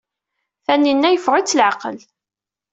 [0.65, 1.97] Tanninna yeffeɣ-itt leɛqel.